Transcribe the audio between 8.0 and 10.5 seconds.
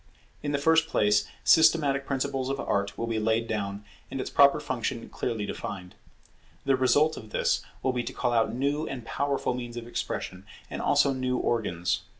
to call out new and powerful means of expression,